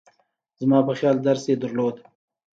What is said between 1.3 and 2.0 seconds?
یې درلود.